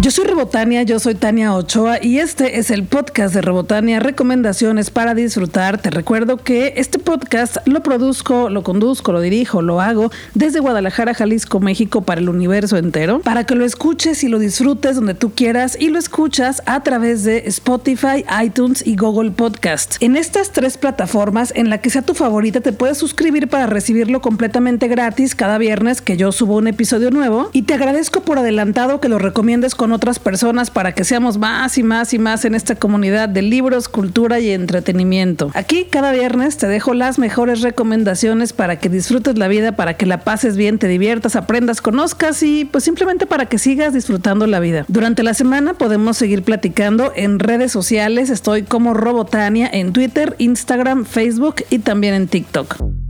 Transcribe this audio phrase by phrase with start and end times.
[0.00, 4.90] Yo soy Rebotania, yo soy Tania Ochoa y este es el podcast de Rebotania, recomendaciones
[4.90, 5.82] para disfrutar.
[5.82, 11.14] Te recuerdo que este podcast lo produzco, lo conduzco, lo dirijo, lo hago desde Guadalajara,
[11.14, 15.32] Jalisco, México para el universo entero, para que lo escuches y lo disfrutes donde tú
[15.32, 19.96] quieras y lo escuchas a través de Spotify, iTunes y Google Podcast.
[19.98, 24.20] En estas tres plataformas, en la que sea tu favorita, te puedes suscribir para recibirlo
[24.20, 29.00] completamente gratis cada viernes que yo subo un episodio nuevo y te agradezco por adelantado
[29.00, 32.54] que lo recomiendes con otras personas para que seamos más y más y más en
[32.54, 35.50] esta comunidad de libros, cultura y entretenimiento.
[35.54, 40.06] Aquí cada viernes te dejo las mejores recomendaciones para que disfrutes la vida, para que
[40.06, 44.60] la pases bien, te diviertas, aprendas, conozcas y pues simplemente para que sigas disfrutando la
[44.60, 44.84] vida.
[44.86, 48.30] Durante la semana podemos seguir platicando en redes sociales.
[48.30, 53.07] Estoy como Robotania en Twitter, Instagram, Facebook y también en TikTok.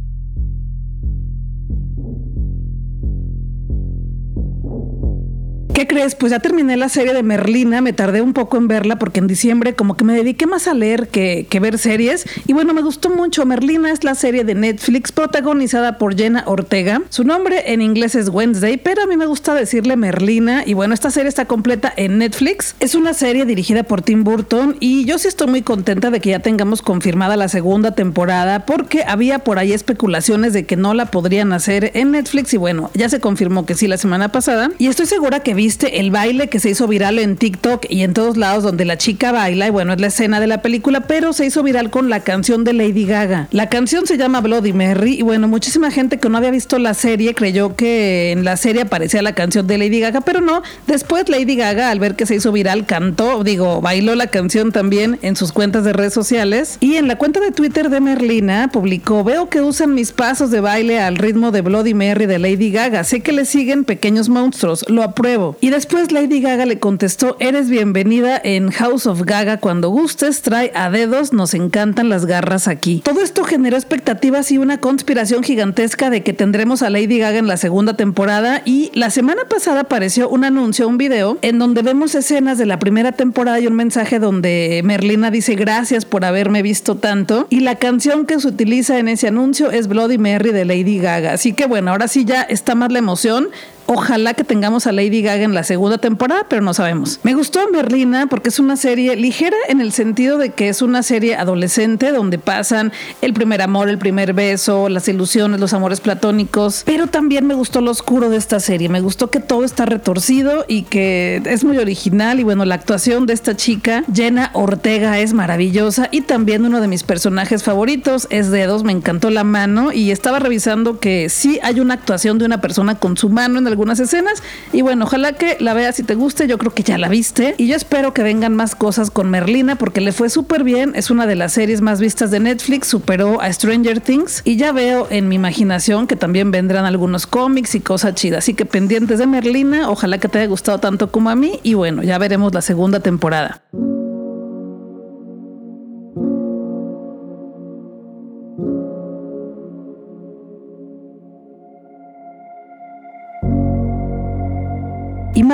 [5.79, 6.17] ¿Qué crees?
[6.17, 9.29] Pues ya terminé la serie de Merlina, me tardé un poco en verla porque en
[9.29, 12.27] diciembre como que me dediqué más a leer que, ver series.
[12.49, 13.47] Y bueno, me gustó mucho.
[13.47, 17.03] Merlina es la serie de Netflix protagonizada por Jenna Ortega.
[17.11, 20.65] Su nombre en inglés es Wednesday, pero a mí me gusta decirle Merlina.
[20.67, 22.75] Y bueno, esta serie está completa en Netflix.
[22.81, 26.31] Es una serie dirigida por Tim Burton y yo sí estoy muy contenta de que
[26.31, 31.07] ya tengamos confirmada la segunda temporada porque había por ahí especulaciones de que no la
[31.07, 34.73] podrían hacer en Netflix y bueno, ya se confirmó que sí la semana pasada.
[34.79, 38.15] Y estoy segura que vi el baile que se hizo viral en TikTok y en
[38.15, 41.33] todos lados donde la chica baila, y bueno, es la escena de la película, pero
[41.33, 43.49] se hizo viral con la canción de Lady Gaga.
[43.51, 46.95] La canción se llama Bloody Mary y bueno, muchísima gente que no había visto la
[46.95, 50.63] serie creyó que en la serie aparecía la canción de Lady Gaga, pero no.
[50.87, 55.19] Después Lady Gaga, al ver que se hizo viral, cantó, digo, bailó la canción también
[55.23, 59.25] en sus cuentas de redes sociales y en la cuenta de Twitter de Merlina publicó,
[59.25, 63.05] veo que usan mis pasos de baile al ritmo de Bloody Mary de Lady Gaga,
[63.05, 65.57] sé que le siguen pequeños monstruos, lo apruebo.
[65.61, 70.71] Y después Lady Gaga le contestó, eres bienvenida en House of Gaga cuando gustes, trae
[70.75, 73.03] a dedos, nos encantan las garras aquí.
[73.05, 77.49] Todo esto generó expectativas y una conspiración gigantesca de que tendremos a Lady Gaga en
[77.49, 82.15] la segunda temporada y la semana pasada apareció un anuncio, un video, en donde vemos
[82.15, 86.97] escenas de la primera temporada y un mensaje donde Merlina dice gracias por haberme visto
[86.97, 90.99] tanto y la canción que se utiliza en ese anuncio es Bloody Mary de Lady
[90.99, 91.33] Gaga.
[91.33, 93.49] Así que bueno, ahora sí ya está más la emoción.
[93.91, 97.21] Ojalá que tengamos a Lady Gaga la segunda temporada, pero no sabemos.
[97.23, 101.03] Me gustó Merlina porque es una serie ligera en el sentido de que es una
[101.03, 102.93] serie adolescente donde pasan
[103.23, 107.81] el primer amor, el primer beso, las ilusiones, los amores platónicos, pero también me gustó
[107.81, 108.89] lo oscuro de esta serie.
[108.89, 113.27] Me gustó que todo está retorcido y que es muy original y bueno, la actuación
[113.27, 118.51] de esta chica, Jenna Ortega, es maravillosa y también uno de mis personajes favoritos es
[118.51, 122.61] Dedos, me encantó la mano y estaba revisando que sí hay una actuación de una
[122.61, 124.43] persona con su mano en algunas escenas.
[124.73, 126.47] Y bueno, ojalá que la veas si te guste.
[126.47, 127.55] Yo creo que ya la viste.
[127.57, 130.93] Y yo espero que vengan más cosas con Merlina porque le fue súper bien.
[130.95, 132.89] Es una de las series más vistas de Netflix.
[132.89, 134.43] Superó a Stranger Things.
[134.45, 138.39] Y ya veo en mi imaginación que también vendrán algunos cómics y cosas chidas.
[138.39, 139.91] Así que pendientes de Merlina.
[139.91, 141.61] Ojalá que te haya gustado tanto como a mí.
[141.63, 143.63] Y bueno, ya veremos la segunda temporada.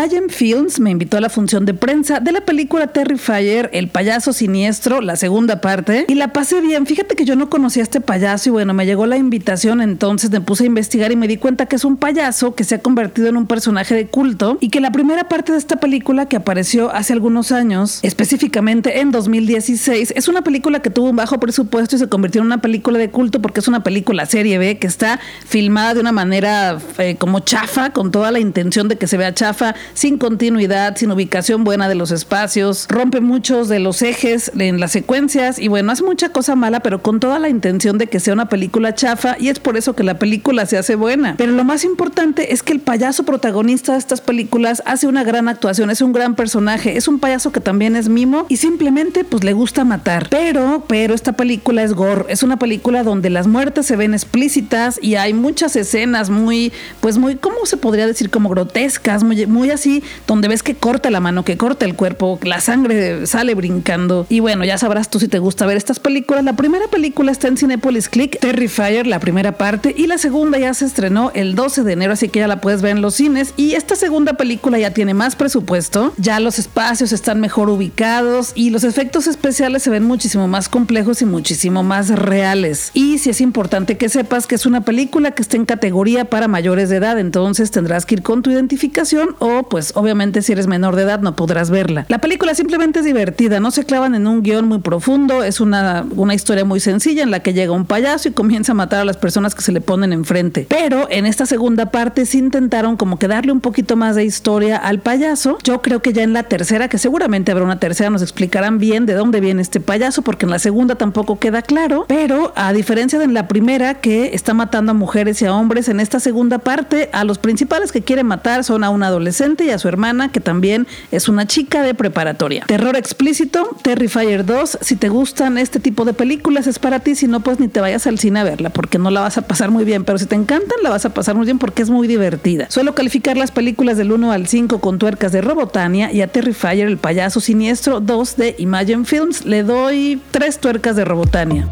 [0.05, 4.35] Imagine Films me invitó a la función de prensa de la película Terrifier, El payaso
[4.35, 6.85] siniestro, la segunda parte, y la pasé bien.
[6.85, 10.31] Fíjate que yo no conocía a este payaso y bueno, me llegó la invitación, entonces
[10.31, 12.79] me puse a investigar y me di cuenta que es un payaso que se ha
[12.81, 16.37] convertido en un personaje de culto y que la primera parte de esta película que
[16.37, 21.97] apareció hace algunos años, específicamente en 2016, es una película que tuvo un bajo presupuesto
[21.97, 24.87] y se convirtió en una película de culto porque es una película serie B que
[24.87, 29.17] está filmada de una manera eh, como chafa, con toda la intención de que se
[29.17, 34.53] vea chafa sin continuidad, sin ubicación buena de los espacios, rompe muchos de los ejes
[34.59, 38.07] en las secuencias y bueno, hace mucha cosa mala, pero con toda la intención de
[38.07, 41.35] que sea una película chafa y es por eso que la película se hace buena.
[41.37, 45.49] Pero lo más importante es que el payaso protagonista de estas películas hace una gran
[45.49, 49.45] actuación, es un gran personaje, es un payaso que también es mimo y simplemente pues
[49.45, 50.29] le gusta matar.
[50.31, 54.99] Pero, pero esta película es gore, es una película donde las muertes se ven explícitas
[55.01, 58.31] y hay muchas escenas muy, pues muy, ¿cómo se podría decir?
[58.31, 59.84] Como grotescas, muy, muy así,
[60.27, 64.27] donde ves que corta la mano, que corta el cuerpo, la sangre sale brincando.
[64.29, 66.45] Y bueno, ya sabrás tú si te gusta ver estas películas.
[66.45, 70.75] La primera película está en Cinepolis Click, Terrifier, la primera parte, y la segunda ya
[70.75, 73.55] se estrenó el 12 de enero, así que ya la puedes ver en los cines.
[73.57, 78.71] Y esta segunda película ya tiene más presupuesto, ya los espacios están mejor ubicados y
[78.71, 82.91] los efectos especiales se ven muchísimo más complejos y muchísimo más reales.
[82.95, 86.49] Y si es importante que sepas que es una película que está en categoría para
[86.49, 90.69] mayores de edad, entonces tendrás que ir con tu identificación o pues obviamente si eres
[90.69, 92.07] menor de edad no podrás verla.
[92.07, 96.07] La película simplemente es divertida, no se clavan en un guion muy profundo, es una,
[96.15, 99.05] una historia muy sencilla en la que llega un payaso y comienza a matar a
[99.05, 100.65] las personas que se le ponen enfrente.
[100.69, 104.77] Pero en esta segunda parte sí intentaron como que darle un poquito más de historia
[104.77, 105.59] al payaso.
[105.65, 109.07] Yo creo que ya en la tercera, que seguramente habrá una tercera, nos explicarán bien
[109.07, 112.05] de dónde viene este payaso, porque en la segunda tampoco queda claro.
[112.07, 115.89] Pero a diferencia de en la primera, que está matando a mujeres y a hombres,
[115.89, 119.71] en esta segunda parte, a los principales que quiere matar son a un adolescente y
[119.71, 122.65] a su hermana, que también es una chica de preparatoria.
[122.67, 124.79] Terror explícito, Terrifier 2.
[124.81, 127.15] Si te gustan este tipo de películas, es para ti.
[127.15, 129.43] Si no, pues ni te vayas al cine a verla, porque no la vas a
[129.43, 130.05] pasar muy bien.
[130.05, 132.71] Pero si te encantan, la vas a pasar muy bien porque es muy divertida.
[132.71, 136.89] Suelo calificar las películas del 1 al 5 con tuercas de Robotania y a Terrifier,
[136.89, 141.69] el payaso siniestro 2 de Imagine Films, le doy tres tuercas de Robotania.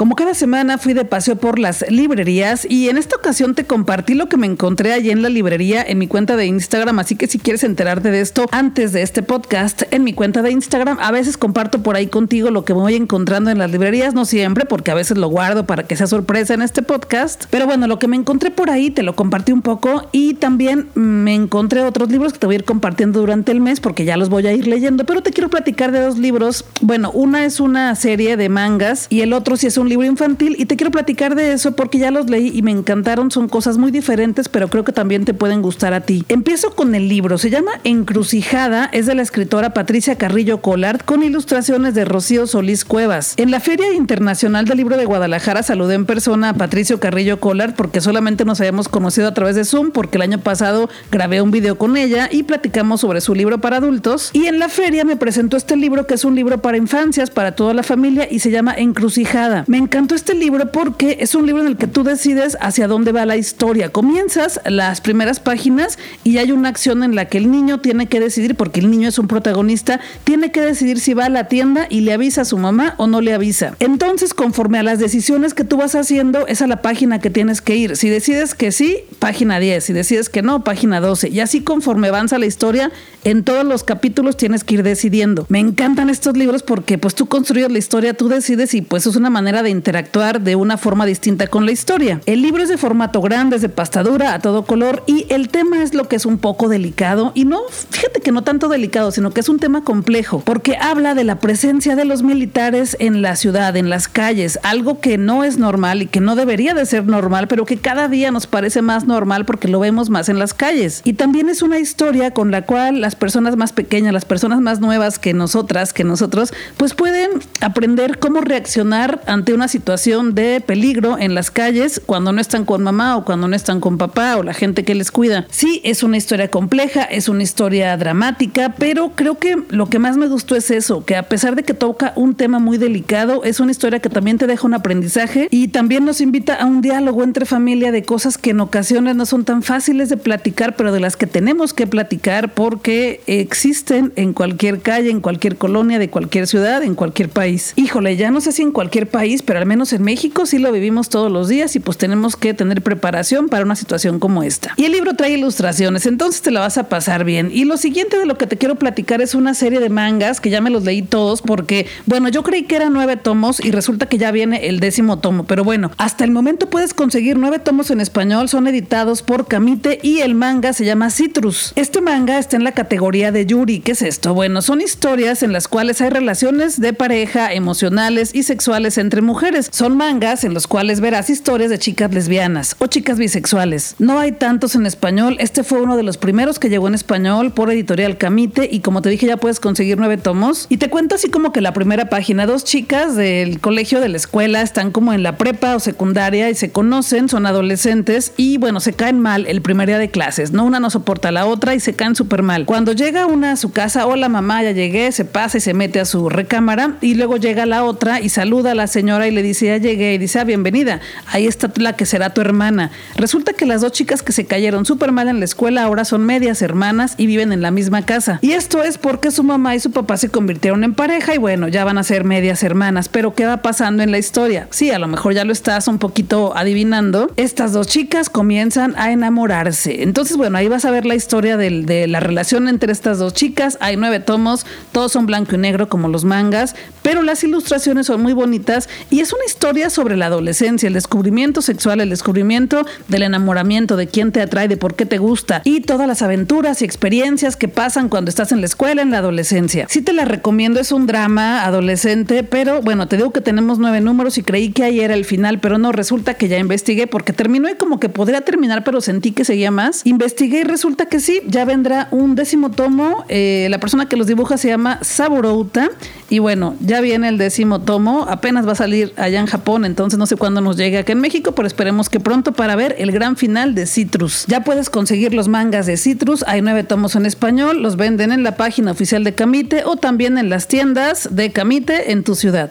[0.00, 4.14] Como cada semana fui de paseo por las librerías y en esta ocasión te compartí
[4.14, 7.26] lo que me encontré allí en la librería en mi cuenta de Instagram, así que
[7.26, 11.12] si quieres enterarte de esto antes de este podcast en mi cuenta de Instagram, a
[11.12, 14.90] veces comparto por ahí contigo lo que voy encontrando en las librerías, no siempre, porque
[14.90, 18.08] a veces lo guardo para que sea sorpresa en este podcast, pero bueno, lo que
[18.08, 22.32] me encontré por ahí te lo compartí un poco y también me encontré otros libros
[22.32, 24.66] que te voy a ir compartiendo durante el mes porque ya los voy a ir
[24.66, 29.06] leyendo, pero te quiero platicar de dos libros, bueno, una es una serie de mangas
[29.10, 31.98] y el otro sí es un libro infantil y te quiero platicar de eso porque
[31.98, 35.34] ya los leí y me encantaron, son cosas muy diferentes, pero creo que también te
[35.34, 36.24] pueden gustar a ti.
[36.28, 41.22] Empiezo con el libro, se llama Encrucijada, es de la escritora Patricia Carrillo Collard con
[41.22, 43.34] ilustraciones de Rocío Solís Cuevas.
[43.36, 47.74] En la Feria Internacional del Libro de Guadalajara saludé en persona a Patricio Carrillo Collard
[47.74, 51.50] porque solamente nos habíamos conocido a través de Zoom porque el año pasado grabé un
[51.50, 55.16] video con ella y platicamos sobre su libro para adultos y en la feria me
[55.16, 58.50] presentó este libro que es un libro para infancias, para toda la familia y se
[58.50, 59.64] llama Encrucijada.
[59.66, 63.12] Me encantó este libro porque es un libro en el que tú decides hacia dónde
[63.12, 63.88] va la historia.
[63.88, 68.20] Comienzas las primeras páginas y hay una acción en la que el niño tiene que
[68.20, 71.86] decidir, porque el niño es un protagonista, tiene que decidir si va a la tienda
[71.88, 73.74] y le avisa a su mamá o no le avisa.
[73.80, 77.62] Entonces, conforme a las decisiones que tú vas haciendo, es a la página que tienes
[77.62, 77.96] que ir.
[77.96, 79.84] Si decides que sí, página 10.
[79.84, 81.28] Si decides que no, página 12.
[81.28, 82.90] Y así conforme avanza la historia,
[83.22, 85.46] en todos los capítulos tienes que ir decidiendo.
[85.48, 89.14] Me encantan estos libros porque pues tú construyes la historia, tú decides y pues es
[89.14, 92.20] una manera de interactuar de una forma distinta con la historia.
[92.26, 95.82] El libro es de formato grande, es de pastadura, a todo color y el tema
[95.82, 99.30] es lo que es un poco delicado y no, fíjate que no tanto delicado, sino
[99.32, 103.36] que es un tema complejo porque habla de la presencia de los militares en la
[103.36, 107.06] ciudad, en las calles, algo que no es normal y que no debería de ser
[107.06, 110.54] normal, pero que cada día nos parece más normal porque lo vemos más en las
[110.54, 111.02] calles.
[111.04, 114.80] Y también es una historia con la cual las personas más pequeñas, las personas más
[114.80, 117.30] nuevas que nosotras, que nosotros, pues pueden
[117.60, 122.82] aprender cómo reaccionar ante una situación de peligro en las calles cuando no están con
[122.82, 125.46] mamá o cuando no están con papá o la gente que les cuida.
[125.50, 130.16] Sí, es una historia compleja, es una historia dramática, pero creo que lo que más
[130.16, 133.60] me gustó es eso, que a pesar de que toca un tema muy delicado, es
[133.60, 137.22] una historia que también te deja un aprendizaje y también nos invita a un diálogo
[137.22, 141.00] entre familia de cosas que en ocasiones no son tan fáciles de platicar, pero de
[141.00, 146.46] las que tenemos que platicar porque existen en cualquier calle, en cualquier colonia, de cualquier
[146.46, 147.72] ciudad, en cualquier país.
[147.76, 150.70] Híjole, ya no sé si en cualquier país, pero al menos en México sí lo
[150.72, 154.74] vivimos todos los días y pues tenemos que tener preparación para una situación como esta.
[154.76, 157.50] Y el libro trae ilustraciones, entonces te la vas a pasar bien.
[157.52, 160.50] Y lo siguiente de lo que te quiero platicar es una serie de mangas que
[160.50, 164.06] ya me los leí todos porque, bueno, yo creí que eran nueve tomos y resulta
[164.06, 167.90] que ya viene el décimo tomo, pero bueno, hasta el momento puedes conseguir nueve tomos
[167.90, 168.89] en español, son editados
[169.24, 171.72] por Camite y el manga se llama Citrus.
[171.76, 173.78] Este manga está en la categoría de Yuri.
[173.78, 174.34] ¿Qué es esto?
[174.34, 179.68] Bueno, son historias en las cuales hay relaciones de pareja, emocionales y sexuales entre mujeres.
[179.70, 183.94] Son mangas en los cuales verás historias de chicas lesbianas o chicas bisexuales.
[184.00, 185.36] No hay tantos en español.
[185.38, 189.02] Este fue uno de los primeros que llegó en español por editorial Camite y como
[189.02, 190.66] te dije ya puedes conseguir nueve tomos.
[190.68, 194.16] Y te cuento así como que la primera página, dos chicas del colegio de la
[194.16, 198.79] escuela están como en la prepa o secundaria y se conocen, son adolescentes y bueno,
[198.80, 200.64] se caen mal el primer día de clases, ¿no?
[200.64, 202.66] Una no soporta a la otra y se caen súper mal.
[202.66, 206.00] Cuando llega una a su casa, hola mamá, ya llegué, se pasa y se mete
[206.00, 209.42] a su recámara y luego llega la otra y saluda a la señora y le
[209.42, 212.90] dice, ya llegué, y dice, ah, bienvenida, ahí está la que será tu hermana.
[213.16, 216.24] Resulta que las dos chicas que se cayeron súper mal en la escuela ahora son
[216.24, 218.38] medias hermanas y viven en la misma casa.
[218.42, 221.68] Y esto es porque su mamá y su papá se convirtieron en pareja y bueno,
[221.68, 223.08] ya van a ser medias hermanas.
[223.08, 224.68] Pero ¿qué va pasando en la historia?
[224.70, 227.30] Sí, a lo mejor ya lo estás un poquito adivinando.
[227.36, 230.02] Estas dos chicas comienzan a enamorarse.
[230.02, 233.78] Entonces, bueno, ahí vas a ver la historia de, la relación entre estas dos chicas.
[233.80, 238.22] Hay nueve tomos, todos son blanco y negro como los mangas, pero las ilustraciones son
[238.22, 243.22] muy bonitas y es una historia sobre la adolescencia, el descubrimiento sexual, el descubrimiento del
[243.22, 246.84] enamoramiento, de quién te atrae, de por qué te gusta y todas las aventuras y
[246.84, 249.86] experiencias que pasan cuando estás en la escuela, en la adolescencia.
[249.88, 254.00] Sí te la recomiendo, es un drama adolescente, pero bueno, te digo que tenemos nueve
[254.00, 257.32] números y creí que ahí era el final, pero no, resulta que ya investigué porque
[257.32, 260.02] terminó y como que podría terminar, pero sentí que seguía más.
[260.04, 263.24] Investigué y resulta que sí, ya vendrá un décimo tomo.
[263.30, 265.88] Eh, la persona que los dibuja se llama Saburouta
[266.28, 270.18] y bueno, ya viene el décimo tomo, apenas va a salir allá en Japón, entonces
[270.18, 273.12] no sé cuándo nos llegue acá en México, pero esperemos que pronto para ver el
[273.12, 274.44] gran final de Citrus.
[274.46, 278.42] Ya puedes conseguir los mangas de Citrus, hay nueve tomos en español, los venden en
[278.42, 282.68] la página oficial de Camite o también en las tiendas de Camite en tu ciudad.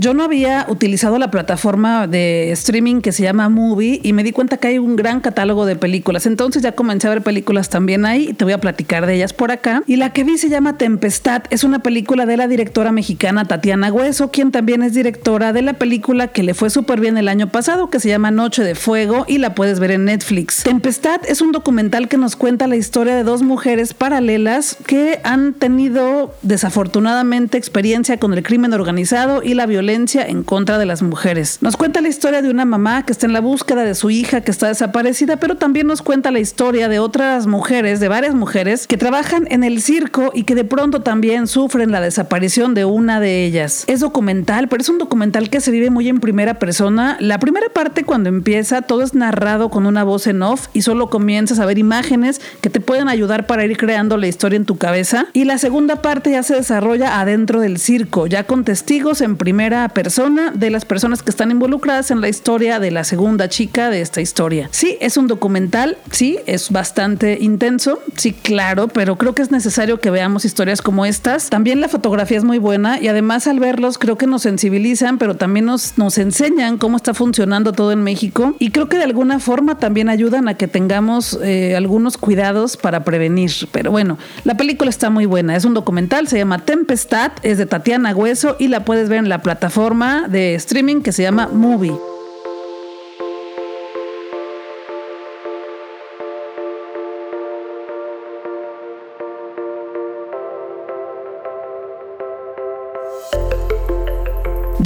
[0.00, 4.32] Yo no había utilizado la plataforma de streaming que se llama Movie y me di
[4.32, 6.24] cuenta que hay un gran catálogo de películas.
[6.24, 9.34] Entonces ya comencé a ver películas también ahí y te voy a platicar de ellas
[9.34, 9.82] por acá.
[9.86, 11.42] Y la que vi se llama Tempestad.
[11.50, 15.74] Es una película de la directora mexicana Tatiana Hueso, quien también es directora de la
[15.74, 19.26] película que le fue súper bien el año pasado, que se llama Noche de Fuego
[19.28, 20.62] y la puedes ver en Netflix.
[20.62, 25.52] Tempestad es un documental que nos cuenta la historia de dos mujeres paralelas que han
[25.52, 31.58] tenido desafortunadamente experiencia con el crimen organizado y la violencia en contra de las mujeres.
[31.62, 34.40] Nos cuenta la historia de una mamá que está en la búsqueda de su hija
[34.40, 38.86] que está desaparecida, pero también nos cuenta la historia de otras mujeres, de varias mujeres
[38.86, 43.20] que trabajan en el circo y que de pronto también sufren la desaparición de una
[43.20, 43.84] de ellas.
[43.88, 47.16] Es documental, pero es un documental que se vive muy en primera persona.
[47.20, 51.10] La primera parte cuando empieza todo es narrado con una voz en off y solo
[51.10, 54.76] comienzas a ver imágenes que te pueden ayudar para ir creando la historia en tu
[54.78, 55.26] cabeza.
[55.32, 59.79] Y la segunda parte ya se desarrolla adentro del circo, ya con testigos en primera
[59.88, 64.00] persona de las personas que están involucradas en la historia de la segunda chica de
[64.00, 64.68] esta historia.
[64.70, 70.00] Sí, es un documental, sí, es bastante intenso, sí, claro, pero creo que es necesario
[70.00, 71.50] que veamos historias como estas.
[71.50, 75.36] También la fotografía es muy buena y además al verlos creo que nos sensibilizan, pero
[75.36, 79.38] también nos, nos enseñan cómo está funcionando todo en México y creo que de alguna
[79.38, 83.50] forma también ayudan a que tengamos eh, algunos cuidados para prevenir.
[83.72, 87.66] Pero bueno, la película está muy buena, es un documental, se llama Tempestad, es de
[87.66, 91.48] Tatiana Hueso y la puedes ver en la plataforma forma de streaming que se llama
[91.48, 92.19] Movie.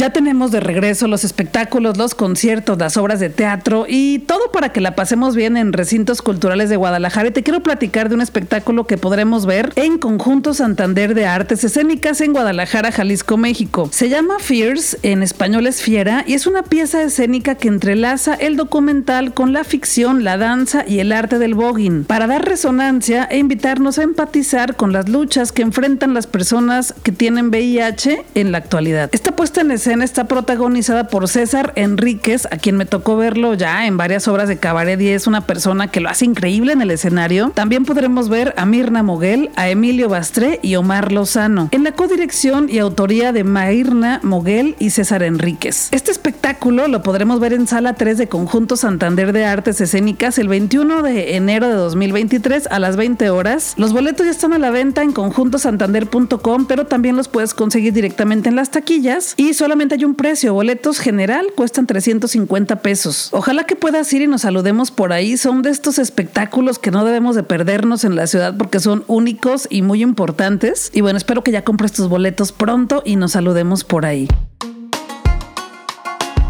[0.05, 4.69] Ya tenemos de regreso los espectáculos, los conciertos, las obras de teatro y todo para
[4.69, 7.29] que la pasemos bien en recintos culturales de Guadalajara.
[7.29, 11.65] Y te quiero platicar de un espectáculo que podremos ver en Conjunto Santander de Artes
[11.65, 13.89] Escénicas en Guadalajara, Jalisco, México.
[13.93, 18.59] Se llama Fierce, en español es Fiera, y es una pieza escénica que entrelaza el
[18.59, 23.39] documental con la ficción, la danza y el arte del voguing, para dar resonancia e
[23.39, 28.59] invitarnos a empatizar con las luchas que enfrentan las personas que tienen VIH en la
[28.59, 29.09] actualidad.
[29.11, 33.87] Esta puesta en escena está protagonizada por César Enríquez, a quien me tocó verlo ya
[33.87, 36.91] en varias obras de cabaret y es una persona que lo hace increíble en el
[36.91, 37.53] escenario.
[37.55, 41.69] También podremos ver a Mirna Moguel, a Emilio Bastré y Omar Lozano.
[41.73, 45.89] En la codirección y autoría de Mirna Moguel y César Enríquez.
[45.93, 50.49] Este espectáculo lo podremos ver en Sala 3 de Conjunto Santander de Artes Escénicas el
[50.49, 53.75] 21 de enero de 2023 a las 20 horas.
[53.77, 58.49] Los boletos ya están a la venta en conjuntosantander.com, pero también los puedes conseguir directamente
[58.49, 60.55] en las taquillas y solo hay un precio.
[60.55, 63.29] Boletos general cuestan 350 pesos.
[63.33, 65.37] Ojalá que puedas ir y nos saludemos por ahí.
[65.37, 69.67] Son de estos espectáculos que no debemos de perdernos en la ciudad porque son únicos
[69.71, 70.91] y muy importantes.
[70.95, 74.29] Y bueno, espero que ya compres tus boletos pronto y nos saludemos por ahí.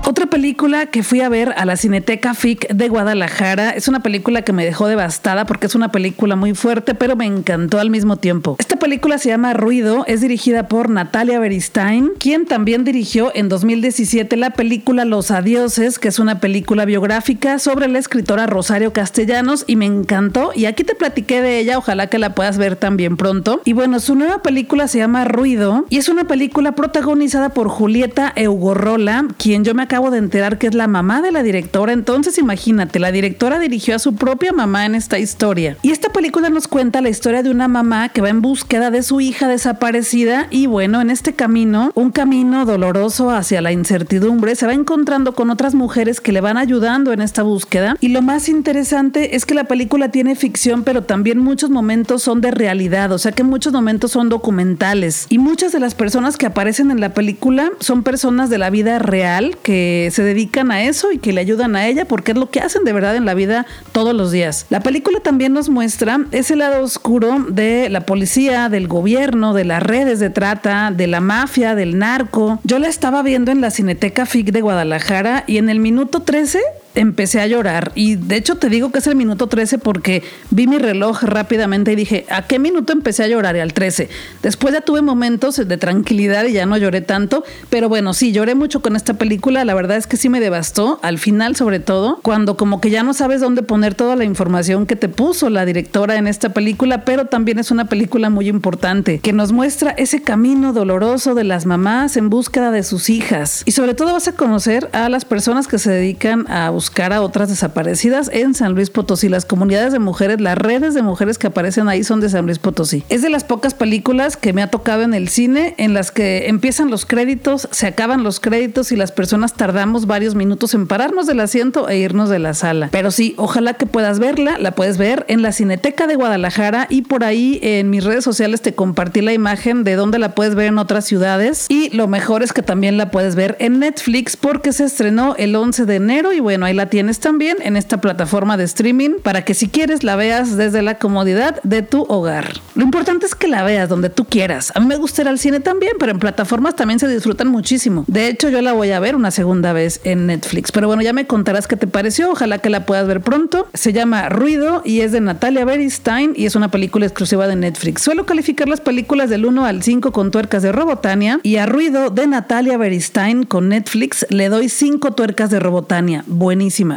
[0.07, 4.43] Otra película que fui a ver a la Cineteca FIC de Guadalajara es una película
[4.43, 8.19] que me dejó devastada porque es una película muy fuerte, pero me encantó al mismo
[8.19, 8.57] tiempo.
[8.59, 14.37] Esta película se llama Ruido, es dirigida por Natalia Beristain, quien también dirigió en 2017
[14.37, 19.77] la película Los Adioses, que es una película biográfica sobre la escritora Rosario Castellanos y
[19.77, 23.63] me encantó y aquí te platiqué de ella, ojalá que la puedas ver también pronto.
[23.65, 28.35] Y bueno, su nueva película se llama Ruido y es una película protagonizada por Julieta
[28.37, 31.93] Eugorrola, quien yo me acabo de enterar que es la mamá de la directora.
[31.93, 35.77] Entonces imagínate, la directora dirigió a su propia mamá en esta historia.
[35.83, 39.03] Y esta película nos cuenta la historia de una mamá que va en búsqueda de
[39.03, 44.67] su hija desaparecida y bueno, en este camino, un camino doloroso hacia la incertidumbre, se
[44.67, 47.97] va encontrando con otras mujeres que le van ayudando en esta búsqueda.
[48.01, 52.41] Y lo más interesante es que la película tiene ficción, pero también muchos momentos son
[52.41, 55.27] de realidad, o sea que muchos momentos son documentales.
[55.29, 58.99] Y muchas de las personas que aparecen en la película son personas de la vida
[58.99, 62.50] real que se dedican a eso y que le ayudan a ella porque es lo
[62.50, 64.67] que hacen de verdad en la vida todos los días.
[64.71, 69.83] La película también nos muestra ese lado oscuro de la policía, del gobierno, de las
[69.83, 72.61] redes de trata, de la mafia, del narco.
[72.64, 76.61] Yo la estaba viendo en la Cineteca FIC de Guadalajara y en el minuto 13
[76.95, 77.93] empecé a llorar.
[77.95, 81.93] Y de hecho te digo que es el minuto 13 porque vi mi reloj rápidamente
[81.93, 83.57] y dije, ¿a qué minuto empecé a llorar?
[83.57, 84.09] Y al 13.
[84.43, 87.45] Después ya tuve momentos de tranquilidad y ya no lloré tanto.
[87.71, 89.65] Pero bueno, sí, lloré mucho con esta película.
[89.65, 91.01] La verdad es que sí me devastó.
[91.03, 94.87] Al final, sobre todo, cuando como que ya no sabes dónde poner toda la información
[94.87, 97.05] que te puso la directora en esta película.
[97.05, 101.67] Pero también es una película muy importante que nos muestra ese camino doloroso de las
[101.67, 103.63] mamás en búsqueda de sus hijas.
[103.65, 107.14] Y sobre todo vas a conocer a las personas que se dedican a buscar buscar
[107.14, 109.31] a otras desaparecidas en San Luis Potosí.
[109.31, 112.59] Las comunidades de mujeres, las redes de mujeres que aparecen ahí son de San Luis
[112.59, 113.05] Potosí.
[113.09, 116.47] Es de las pocas películas que me ha tocado en el cine en las que
[116.47, 121.26] empiezan los créditos, se acaban los créditos y las personas tardamos varios minutos en pararnos
[121.26, 122.91] del asiento e irnos de la sala.
[122.93, 127.00] Pero sí, ojalá que puedas verla, la puedes ver en la Cineteca de Guadalajara y
[127.00, 130.67] por ahí en mis redes sociales te compartí la imagen de dónde la puedes ver
[130.67, 134.75] en otras ciudades y lo mejor es que también la puedes ver en Netflix porque
[134.75, 138.57] se estrenó el 11 de enero y bueno, ahí la tienes también en esta plataforma
[138.57, 142.61] de streaming para que si quieres la veas desde la comodidad de tu hogar.
[142.75, 144.73] Lo importante es que la veas donde tú quieras.
[144.75, 148.04] A mí me gusta ir al cine también, pero en plataformas también se disfrutan muchísimo.
[148.07, 150.73] De hecho, yo la voy a ver una segunda vez en Netflix.
[150.73, 152.33] Pero bueno, ya me contarás qué te pareció.
[152.33, 153.69] Ojalá que la puedas ver pronto.
[153.75, 158.02] Se llama Ruido y es de Natalia Beristain y es una película exclusiva de Netflix.
[158.02, 162.11] Suelo calificar las películas del 1 al 5 con tuercas de Robotania y a Ruido
[162.11, 166.25] de Natalia Beristain con Netflix le doy 5 tuercas de Robotania.
[166.26, 166.97] Buenísimo Em Cima.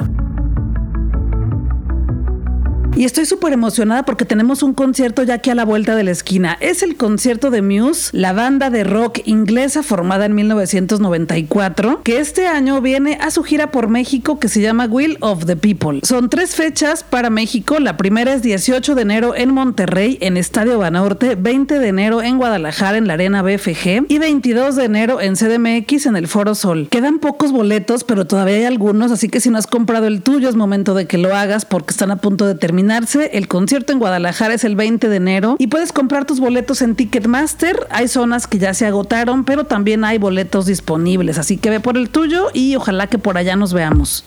[2.97, 6.09] Y estoy súper emocionada porque tenemos un concierto ya aquí a la vuelta de la
[6.09, 6.57] esquina.
[6.61, 12.47] Es el concierto de Muse, la banda de rock inglesa formada en 1994, que este
[12.47, 15.99] año viene a su gira por México que se llama Will of the People.
[16.01, 17.77] Son tres fechas para México.
[17.79, 22.39] La primera es 18 de enero en Monterrey, en Estadio Banorte, 20 de enero en
[22.39, 26.87] Guadalajara, en la Arena BFG, y 22 de enero en CDMX, en el Foro Sol.
[26.89, 30.49] Quedan pocos boletos, pero todavía hay algunos, así que si no has comprado el tuyo
[30.49, 32.86] es momento de que lo hagas porque están a punto de terminar
[33.31, 36.95] el concierto en Guadalajara es el 20 de enero y puedes comprar tus boletos en
[36.95, 37.87] Ticketmaster.
[37.89, 41.37] Hay zonas que ya se agotaron, pero también hay boletos disponibles.
[41.37, 44.23] Así que ve por el tuyo y ojalá que por allá nos veamos.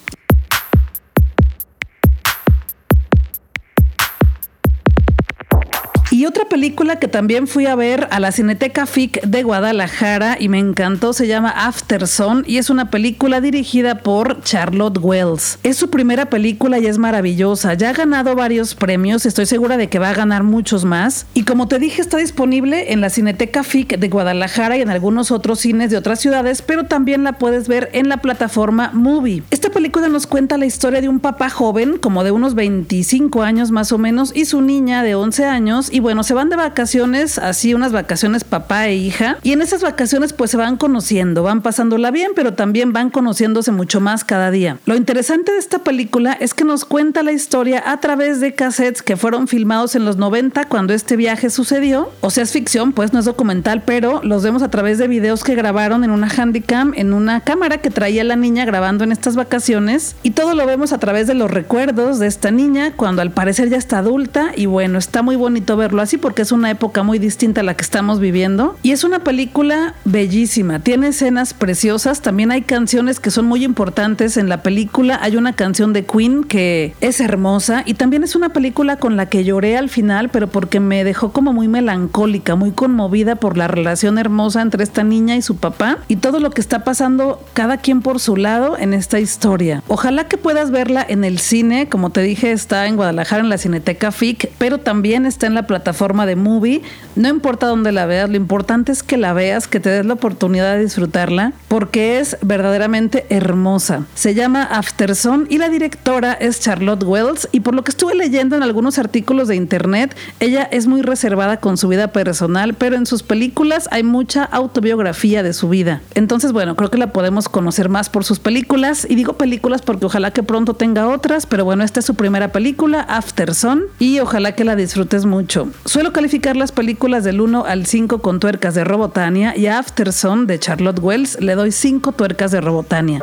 [6.20, 10.50] Y otra película que también fui a ver a la Cineteca FIC de Guadalajara y
[10.50, 15.58] me encantó se llama Afterson y es una película dirigida por Charlotte Wells.
[15.62, 17.72] Es su primera película y es maravillosa.
[17.72, 21.24] Ya ha ganado varios premios, estoy segura de que va a ganar muchos más.
[21.32, 25.30] Y como te dije, está disponible en la Cineteca FIC de Guadalajara y en algunos
[25.30, 29.42] otros cines de otras ciudades, pero también la puedes ver en la plataforma Movie.
[29.50, 33.70] Esta película nos cuenta la historia de un papá joven, como de unos 25 años
[33.70, 35.88] más o menos, y su niña de 11 años.
[36.22, 40.50] Se van de vacaciones, así unas vacaciones papá e hija, y en esas vacaciones pues
[40.50, 44.78] se van conociendo, van pasándola bien, pero también van conociéndose mucho más cada día.
[44.86, 49.02] Lo interesante de esta película es que nos cuenta la historia a través de cassettes
[49.02, 52.10] que fueron filmados en los 90 cuando este viaje sucedió.
[52.20, 55.44] O sea, es ficción, pues no es documental, pero los vemos a través de videos
[55.44, 59.36] que grabaron en una handycam, en una cámara que traía la niña grabando en estas
[59.36, 63.30] vacaciones, y todo lo vemos a través de los recuerdos de esta niña cuando al
[63.30, 67.02] parecer ya está adulta, y bueno, está muy bonito verlo así porque es una época
[67.02, 68.76] muy distinta a la que estamos viviendo.
[68.82, 74.36] Y es una película bellísima, tiene escenas preciosas, también hay canciones que son muy importantes
[74.36, 75.18] en la película.
[75.22, 79.26] Hay una canción de Queen que es hermosa y también es una película con la
[79.26, 83.68] que lloré al final, pero porque me dejó como muy melancólica, muy conmovida por la
[83.68, 87.76] relación hermosa entre esta niña y su papá y todo lo que está pasando cada
[87.76, 89.82] quien por su lado en esta historia.
[89.88, 93.58] Ojalá que puedas verla en el cine, como te dije, está en Guadalajara en la
[93.58, 96.82] Cineteca FIC, pero también está en la plataforma plataforma de Movie.
[97.16, 100.14] No importa dónde la veas, lo importante es que la veas, que te des la
[100.14, 104.06] oportunidad de disfrutarla, porque es verdaderamente hermosa.
[104.14, 108.54] Se llama Afterson y la directora es Charlotte Wells y por lo que estuve leyendo
[108.54, 113.06] en algunos artículos de internet, ella es muy reservada con su vida personal, pero en
[113.06, 116.02] sus películas hay mucha autobiografía de su vida.
[116.14, 120.06] Entonces, bueno, creo que la podemos conocer más por sus películas y digo películas porque
[120.06, 124.54] ojalá que pronto tenga otras, pero bueno, esta es su primera película, Afterson, y ojalá
[124.54, 125.68] que la disfrutes mucho.
[125.84, 130.46] Suelo calificar las películas del 1 al 5 con tuercas de Robotania y a Afterson
[130.46, 133.22] de Charlotte Wells le doy 5 tuercas de Robotania.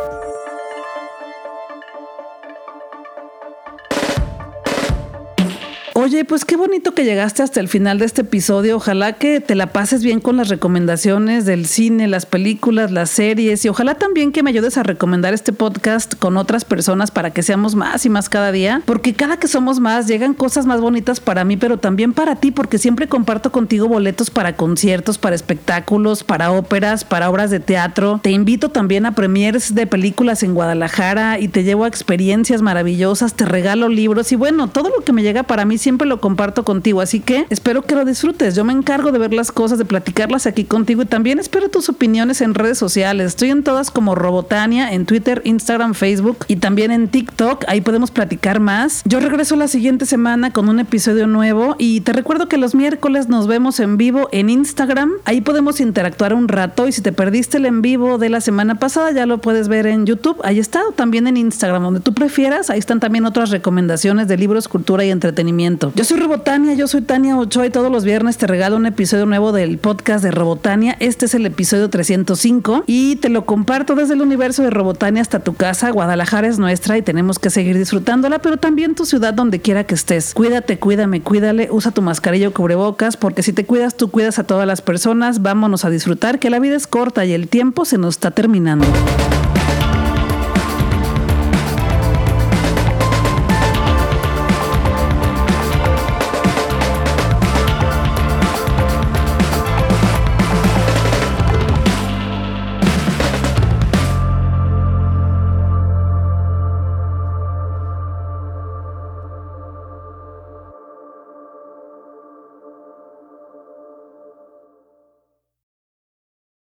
[6.08, 8.78] Oye, pues qué bonito que llegaste hasta el final de este episodio.
[8.78, 13.66] Ojalá que te la pases bien con las recomendaciones del cine, las películas, las series
[13.66, 17.44] y ojalá también que me ayudes a recomendar este podcast con otras personas para que
[17.44, 21.20] seamos más y más cada día, porque cada que somos más llegan cosas más bonitas
[21.20, 26.24] para mí, pero también para ti, porque siempre comparto contigo boletos para conciertos, para espectáculos,
[26.24, 28.22] para óperas, para obras de teatro.
[28.24, 33.34] Te invito también a premiers de películas en Guadalajara y te llevo a experiencias maravillosas,
[33.34, 36.64] te regalo libros y bueno, todo lo que me llega para mí siempre lo comparto
[36.64, 38.56] contigo, así que espero que lo disfrutes.
[38.56, 41.90] Yo me encargo de ver las cosas, de platicarlas aquí contigo y también espero tus
[41.90, 43.28] opiniones en redes sociales.
[43.28, 47.66] Estoy en todas como Robotania, en Twitter, Instagram, Facebook y también en TikTok.
[47.68, 49.02] Ahí podemos platicar más.
[49.06, 53.30] Yo regreso la siguiente semana con un episodio nuevo y te recuerdo que los miércoles
[53.30, 55.12] nos vemos en vivo en Instagram.
[55.26, 58.76] Ahí podemos interactuar un rato y si te perdiste el en vivo de la semana
[58.76, 60.40] pasada ya lo puedes ver en YouTube.
[60.44, 62.70] Ahí está, también en Instagram, donde tú prefieras.
[62.70, 65.87] Ahí están también otras recomendaciones de libros, cultura y entretenimiento.
[65.96, 69.26] Yo soy Robotania, yo soy Tania Ochoa y todos los viernes te regalo un episodio
[69.26, 70.96] nuevo del podcast de Robotania.
[71.00, 75.40] Este es el episodio 305 y te lo comparto desde el universo de Robotania hasta
[75.40, 75.92] tu casa.
[75.92, 79.96] Guadalajara es nuestra y tenemos que seguir disfrutándola, pero también tu ciudad donde quiera que
[79.96, 80.34] estés.
[80.34, 84.44] Cuídate, cuídame, cuídale, usa tu mascarilla o cubrebocas porque si te cuidas tú cuidas a
[84.44, 85.42] todas las personas.
[85.42, 88.88] Vámonos a disfrutar que la vida es corta y el tiempo se nos está terminando.